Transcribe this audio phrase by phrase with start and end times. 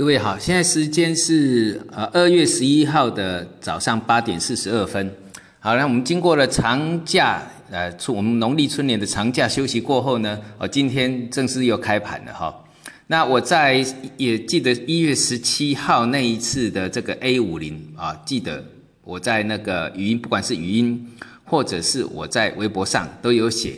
[0.00, 5.14] 各位好，现在时间是呃二月十一号的早上八点四十二分。
[5.58, 12.64] 好，那我们经过了长假，呃，出我们农历春年的长假休息过后呢，哦，今天正式又开盘了哈。
[13.08, 13.84] 那我在
[14.16, 18.64] 也记得一月十七号那一次的这个 A 五零啊，记得
[19.04, 21.06] 我在那个语音，不管是语音
[21.44, 23.74] 或者是我在微博上都有写，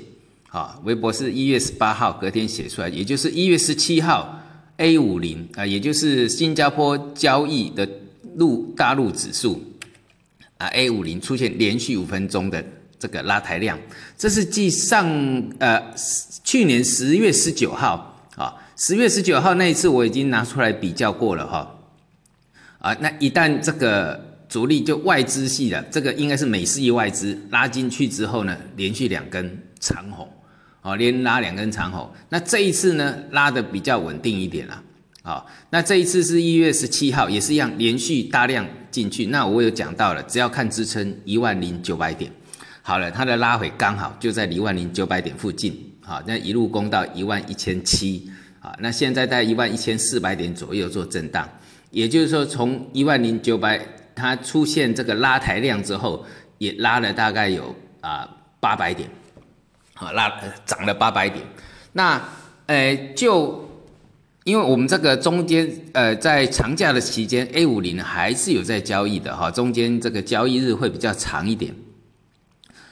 [0.51, 4.39] 啊，微博是一月十八号隔天写出来，也就是一月十七号。
[4.83, 7.89] A 五零啊，也就是新加坡交易的
[8.35, 9.63] 陆大陆指数
[10.59, 12.65] 啊，A 五零出现连续五分钟的
[12.99, 13.79] 这个拉抬量，
[14.19, 15.07] 这是继上
[15.61, 15.81] 呃
[16.43, 21.79] 去年十月十九号啊，十月十九号那一次我已经拿出来比较过了哈
[22.81, 30.29] 啊，那一旦这个主力就外资系的这个应该是美式外资拉进去之后呢，连续两根长红。
[30.83, 34.83] 哦，连拉两根长红，那这一次呢，拉的比较稳定一点啦。
[35.23, 39.27] 好，那这一次是一月十七号，也是一样，连续大量进去。
[39.27, 42.29] 那我有讲到了，只要看支撑一万零九百点，
[42.83, 45.73] 好了，它的拉回刚好就在一万零九百点附近。
[46.01, 51.49] 好，那一路攻到一万一千七，啊，那现在在一万一千四百点左右做震荡，
[51.93, 53.81] 也就是说，从一万零九百
[54.17, 56.27] 它出现这个拉抬量之后，
[56.59, 59.09] 也拉了大概有啊八百点。
[60.03, 60.33] 啊，拉
[60.67, 61.45] 涨了八百点，
[61.93, 62.21] 那，
[62.67, 63.69] 呃，就
[64.45, 71.73] 因为我们这个中间，呃，在长假的期间，A 五零还是有在交易的哈，中间这个交易日会比较长一点，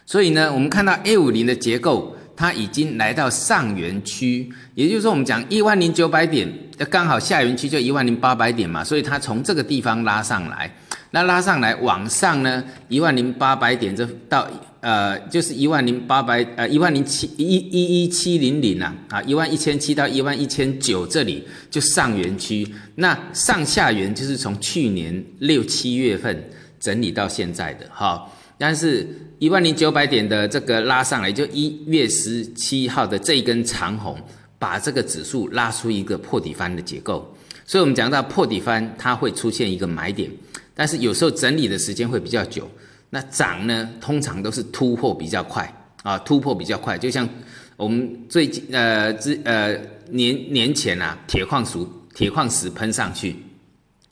[0.06, 6.50] 所以呢，我们看到 A 五零的结构，它已经来到上元区，也就是说，我们讲一万零九百点，
[6.88, 10.74] 刚好下元区就一万零八百点嘛，所以它从这个地方拉上来，
[11.10, 14.48] 那拉上来往上呢，一万零八百点这到。
[14.80, 26.42] 呃，就是一万零八百，呃，一万零七一一一七零零啊，啊，一万一千七到一万一千九这里就上元区，那上下元就是从去年六七月份
[26.80, 28.26] 整理到现在的哈，
[28.60, 34.20] 但是一万零九百点的这个拉上来，就一月十七号的这一根长红，
[34.58, 37.34] 把这个指数拉出一个破底翻的结构，
[37.64, 40.30] 所以我们讲到破底翻，它会出现一个买点，
[40.74, 42.70] 但是有时候整理的时间会比较久。
[43.08, 45.74] 那涨呢，通常都是突破比较快。
[46.02, 47.28] 啊，突破比较快，就像
[47.76, 49.78] 我们最近呃之呃
[50.08, 51.78] 年年前啊，铁矿石
[52.14, 53.36] 铁矿石喷上去，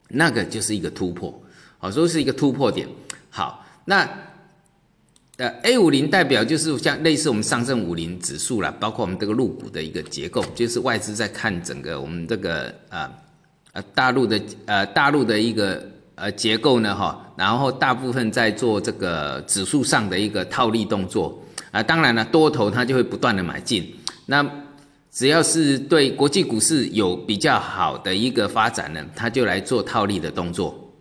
[0.08, 1.42] 那个就是一个突破，
[1.78, 2.86] 好，说是一个突破点。
[3.30, 4.06] 好，那
[5.38, 13.10] 呃 A 五零代表就是像类似我们上证五零指数啦，包括我们这个入股的一个结构，就是外资在看整个我们这个啊
[13.72, 15.82] 呃大陆的呃大陆的一个。
[16.20, 23.88] 呃，结构呢，哈，然后大部分在做这个指数上的一个套利动作啊，当然了，多头它就会不断的买进，
[24.26, 24.44] 那
[25.12, 30.92] 只要是对国际股市有比较好的一个发展呢，它就来做套利的动作。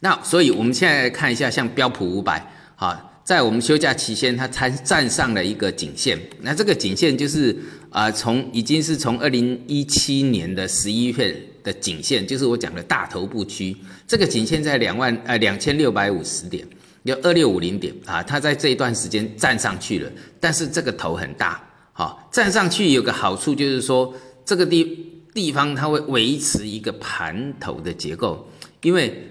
[0.00, 2.44] 那所以我们现在看一下，像标普五百，
[2.74, 7.56] 哈，在我们休假期间，它才站上了一个颈线，那这个颈线就是
[7.90, 11.34] 啊，从已经是从二零一七年的十一月。
[11.64, 13.74] 的颈线就是我讲的大头部区，
[14.06, 16.62] 这个颈线在两万呃两千六百五十点，
[17.04, 24.12] 有二六五零点啊，它在这一段时间站上去了，但是这个头很大，好站上去有个好处就是说
[24.44, 28.46] 这个地地方它会维持一个盘头的结构，
[28.82, 29.26] 因为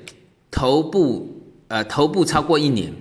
[0.50, 2.92] 头部呃头部超过一年，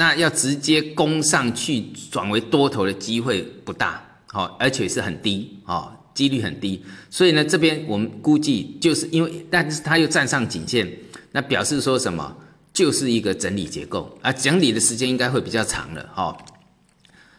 [0.00, 5.94] 那要直接攻上去转为多头的机会不大，好而且是很低啊。
[6.12, 10.86] 几率很低，所以呢，这边我们估计就是因为，但是它又站上颈线，
[11.32, 12.36] 那表示说什么？
[12.74, 16.36] 就是一个整理结构啊，整理的时间应该会比较长了哈。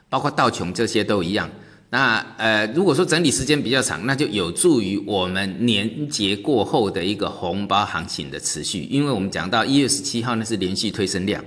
[0.09, 1.49] 包括道琼这些都一样。
[1.89, 11.43] 那呃，如果说整理时间比较长，那就有助于我们年节过后的一个红包行情的持续，因为我们讲到一月十七号那是连续推升量，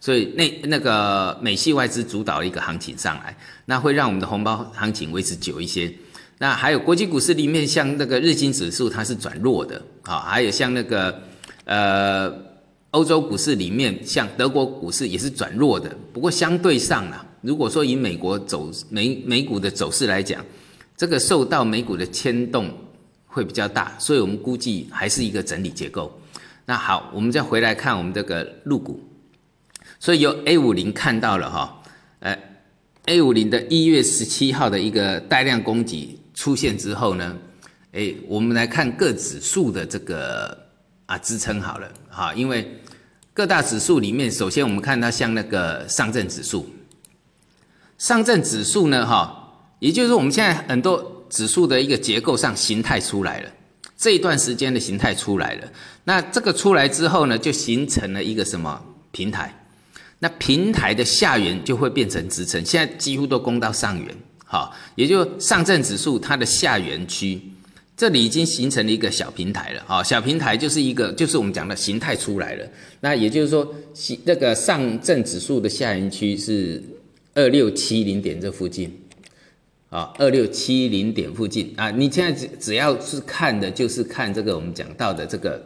[0.00, 5.92] 所以那那个美系外资主导的一个行情上来，那会让我们的红包行情维持久一些。
[6.38, 11.22] 那还有国际股市里面，像那个日经指数它是转弱的啊，还有像那个
[11.66, 12.32] 呃
[12.92, 15.94] 欧洲股市里面，像德国股市也是转弱的。
[16.14, 20.42] 不过相对上啊，如果说以美国走美美股的走势来讲，
[20.96, 22.72] 这个受到美股的牵动
[23.26, 26.10] 会比较大，所以我们估计还是一个整理结构。
[26.64, 28.98] 那好，我们再回来看我们这个入股，
[30.00, 31.82] 所以由 A 五零看到了哈，
[32.18, 32.36] 呃
[33.04, 36.16] A 五零的一月十七号的一个带量攻击。
[36.32, 37.36] 出现之后呢，
[37.92, 40.56] 哎，我们来看各指数的这个
[41.04, 42.80] 啊支撑好了，哈，因为
[43.34, 46.66] 各大指数里面，首先我们看它像那个上证指数，
[47.98, 53.50] 上证指数呢，哈，也就是我们现在很多指数的一个结构上形态出来了，
[53.98, 55.68] 这一段时间的形态出来了。
[56.04, 59.59] 那这个出来之后呢，就形成了一个什么平台？
[60.22, 64.14] 那平台的下缘就会变成支撑，现在几乎都攻到上缘，
[64.44, 67.40] 好，也就上证指数它的下缘区，
[67.96, 72.68] 这里已经形成了一个小平台了，好，小平台就是一个，就是我们讲的形态出来了。
[73.00, 73.74] 那也就是说，
[74.24, 76.82] 那个上证指数的下缘区是
[77.32, 78.94] 二六七零点这附近，
[79.88, 85.62] 啊，二六七零点附近啊，你现在只只要是看的，就是看这个我们讲到的这个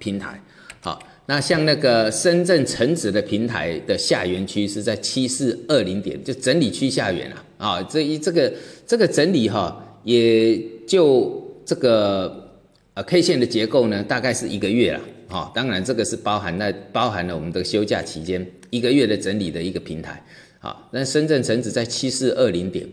[0.00, 0.42] 平台，
[0.80, 1.00] 好。
[1.24, 8.52] 那像那个深圳成指的平台的下缘区是在七四二零点，就整理区下缘啊，啊，这一这个
[8.84, 12.50] 这个整理哈，也就这个
[12.94, 20.20] 呃 K 线的结构呢，大概是一个月了，啊，当然这个是包含了包含了我们的休假期间一个月的整理的一个平台，
[20.58, 22.84] 啊，那深圳成指在七四二零点，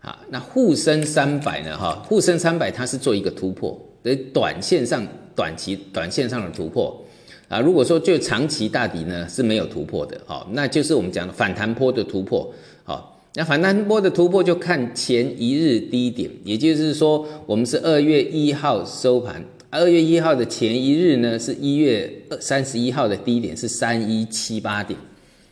[0.00, 7.02] 啊，那沪深三百呢，哈，沪深三百它是做一个突破，在短线上短期短线上的突破。
[7.52, 12.50] 啊，如果说就长期大底呢是没有突破的，好，那就是我们讲的反弹波的突破，
[12.82, 22.10] 好，那反弹波的突破就看前一日低点，也就是说我们是二月一号收盘，二月一号的前一日呢是一月
[22.40, 24.98] 三十一号的低点是三一七八点，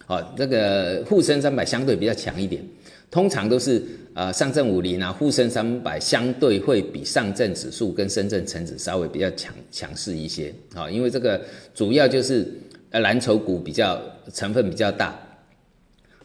[0.07, 2.65] 好，这个沪深三百相对比较强一点。
[3.11, 3.83] 通常都是
[4.15, 11.41] 呃上证五零啊，沪深三百相对会比上证指数跟深圳成指稍微比较强强势一些啊，因为这个
[11.75, 12.47] 主要就是
[12.91, 14.01] 呃蓝筹股比较
[14.33, 15.19] 成分比较大。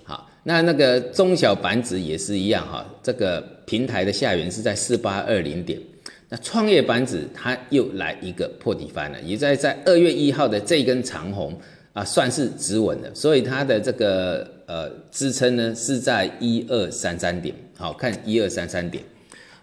[0.03, 5.81] 好，那那个中小板指也是一样哈，这个平台的下缘是在四八二零点，
[6.29, 11.59] 那创业板指它又来一个破底翻了，也在在二月一号的这根长红。
[11.95, 19.01] 啊，算是止稳的，所以它的这个呃支撑呢是在一二三三点，好看一二三三点。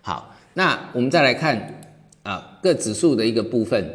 [0.01, 1.85] 好，那我们再来看
[2.23, 3.87] 啊各指数的一个部分，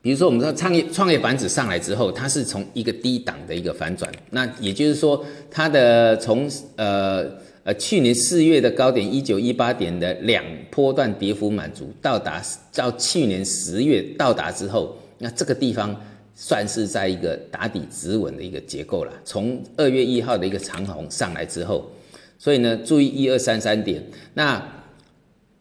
[0.00, 7.24] 比如说我们说创业创业板指上来之后，它是从一个低档的一个反转，那也就是说它的从呃
[7.62, 12.42] 呃去年四月的高点一九一八点的两波段跌幅满足，到达
[12.74, 15.94] 到去年十月到达之后，那这个地方。
[16.34, 19.12] 算是在一个打底止稳的一个结构了。
[19.24, 21.90] 从二月一号的一个长红上来之后，
[22.38, 24.02] 所以呢，注意一二三三点。
[24.34, 24.60] 那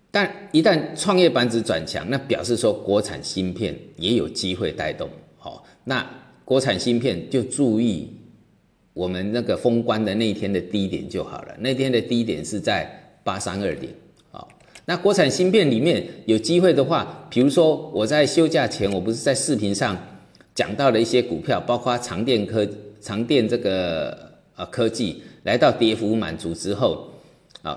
[0.10, 5.10] 但一旦创业板指转强，那表示说国产芯片也有机会带动。
[5.38, 6.06] 好，那
[6.44, 8.10] 国产芯片就注意
[8.94, 11.56] 我们那个封关的那一天的低点就好了。
[11.60, 12.90] 那天的低点是在
[13.24, 13.94] 八三二点。
[14.32, 14.48] 好，
[14.86, 19.98] 那国产芯片里面有机会的话，比如说我在休假前，我不是在视频上。
[20.62, 22.68] 讲到了一些股票，包括长电科、
[23.00, 24.16] 长电这个
[24.56, 27.10] 呃科技，来到跌幅满足之后，
[27.64, 27.72] 啊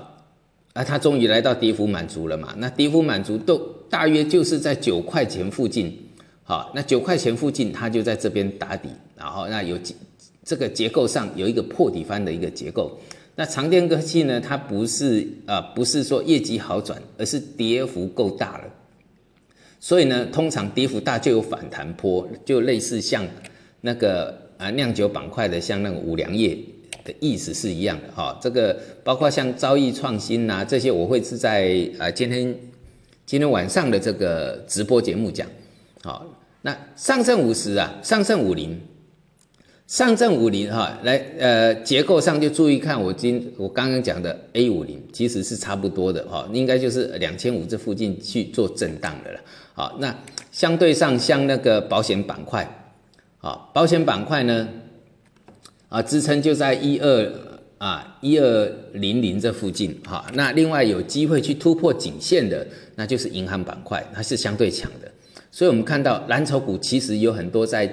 [0.74, 2.54] 啊，它终于来到跌幅满足了嘛？
[2.58, 3.56] 那跌幅满足都
[3.88, 5.98] 大约就是在九块钱附近，
[6.42, 9.96] 好，那九块钱附近它就在这边打底，然后那有几
[10.44, 13.00] 这个结构上有一个破底翻的一个结构。
[13.34, 18.64] 那长电科技呢，它不是啊，不是说业绩好转，而是跌幅够大了。
[19.84, 23.22] 所以呢，通常跌幅大就有反弹坡，就类似像
[23.82, 26.58] 那个啊酿酒板块的，像那个五粮液
[27.04, 28.38] 的意思是一样的哈。
[28.40, 32.56] 这个包括像招易创新呐这些，我会是在啊今天
[33.26, 35.46] 今天晚上的这个直播节目讲。
[36.02, 36.24] 好，
[36.62, 38.80] 那上证五十啊，上证五零，
[39.86, 49.40] 上证五零哈，来呃结构上就注意看我今我刚刚讲的 A 五零，其实是差不多的哈，应该就是两千五这附近去做震荡的了。
[49.74, 50.16] 好，那
[50.50, 52.66] 相对上像那个保险板块，
[53.40, 54.66] 啊，保险板块呢，
[55.90, 57.32] 啊，支撑就在一二
[57.76, 65.12] 啊一二零零这附近，哈，那另外有机会去突破颈线的，那就是银行板块，它是相对强的，
[65.50, 67.86] 所以我们看到蓝筹股其实有很多在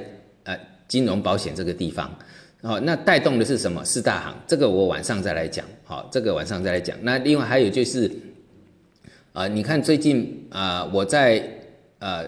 [0.91, 2.13] 金融保险这个地方，
[2.61, 3.81] 好，那带动的是什么？
[3.85, 6.97] 四大行，这个我晚上再来讲，好，这个晚上再来讲。
[7.03, 8.11] 那另外还有就是，
[9.31, 11.41] 啊，你看最近啊，我在
[11.99, 12.27] 呃，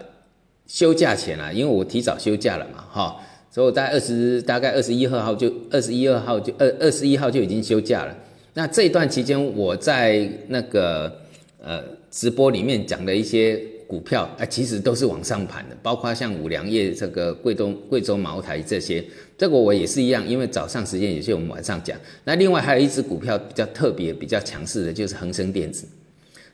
[0.66, 3.20] 休假前啊，因为我提早休假了嘛，哈，
[3.52, 8.16] 所以我在二十大概二十一二号就二十一二号就二二十一号就已经休假了。
[8.54, 11.14] 那这一段期间，我在那个
[11.62, 19.04] 呃直播里面讲的一些股票啊，其实都是往上盘的，包括像五粮液、这个贵州贵州茅台这些，
[19.38, 21.98] 这个我也是一样，因为早上时间有些我们晚上讲。
[22.24, 25.88] 那另外还有一只股票比较特别、比较强势的，就是恒生电子。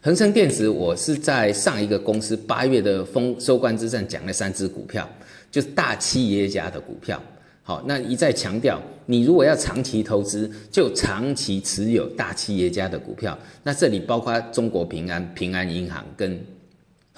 [0.01, 5.07] 恒生电子，我是在上一个公司八月的封收官之战讲了三只股票，
[5.51, 7.21] 就是大企业家的股票。
[7.63, 13.38] 好，那一再强调，你如果要长期投资，就长期持有大企业家的股票。
[13.62, 16.39] 那这里包括中国平安、平安银行跟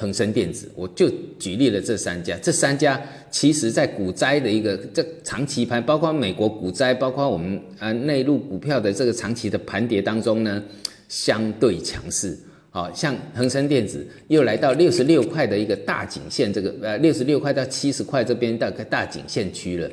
[0.01, 10.63] 恒生电子，我就举例了这三家，这三家其实在股灾的一个这长期盘，包括美国股灾，包括我们呃内陆股票的这个长期的盘跌当中呢，
[11.07, 12.35] 相对强势。
[12.71, 19.87] 好像恒生电子又来到六十六块的一个大颈线，这个呃六十六块到七十块这边大概大颈线区了。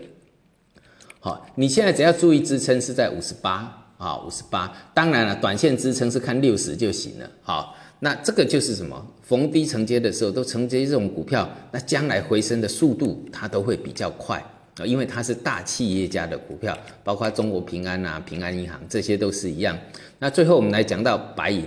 [1.20, 4.72] 好，你现在只要注意支撑是在五十八啊，五十八。
[4.94, 7.30] 当然了，短线支撑是看六十就行了。
[7.42, 7.76] 好。
[8.00, 9.06] 那这个就是什么？
[9.22, 14.38] 逢低承接的时候都承接这种股票，那将来回升的速度它都会比较快
[14.78, 19.76] 啊，因为它是大企业家的股票，包括中国平安啊、平安银行这些都是一样。
[20.18, 21.64] 那最后我们来讲到白银，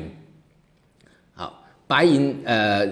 [1.33, 2.89] 好，白银呃，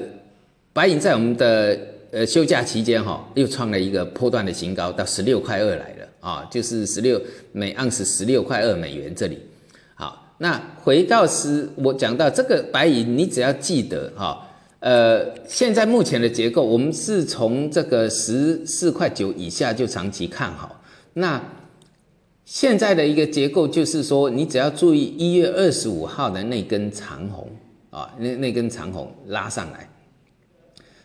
[0.73, 1.79] 白银在我们的
[2.11, 7.19] 呃休假期间哈，又创了一个波段的新高，到十六块二来了啊，就是十六
[7.53, 9.39] 每盎司十六块二美元这里。
[10.41, 14.47] 那回到十，我讲到这个白银，你只要记得哈，
[14.79, 20.81] 呃，现在目前的结构，我们是从这个十四块九以下就长期看好。
[21.13, 21.43] 那
[22.45, 27.49] 现在的一个结构就是说，你只要注意一月二十五号的那根长红
[27.89, 29.89] 啊，那那根长红拉上来，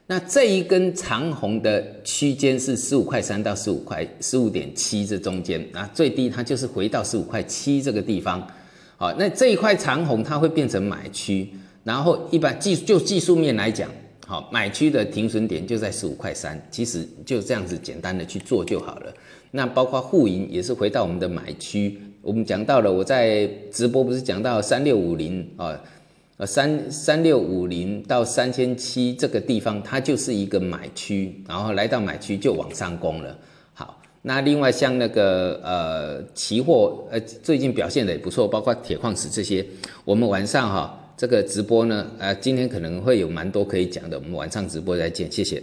[0.07, 8.47] 那这一根长红的区间是十五块三到十五块十五点七这中间啊，最低它就是回到十五块七这个地方。
[8.97, 11.49] 好，那这一块长红它会变成买区，
[11.83, 13.91] 然后一般技就技术面来讲，
[14.27, 19.13] 好，买区的停损点就在十五块三，其实就这样子简单的去做就好了。
[19.51, 25.79] 那包括沪银也是回到我们的买区，我们讲到了，我在直播不是讲到三六五零啊，
[26.37, 33.37] 呃三三六五零到三千七这个地方，它就是一个买区，然后来到买区就往上攻了。
[34.27, 39.63] 那另外像那个呃期货呃最近表现的也不错，包括铁矿石这些，
[40.03, 45.63] 我们晚上哈这个直播呢，呃今天可能会有蛮多可以讲的，我们晚上直播再见，谢谢。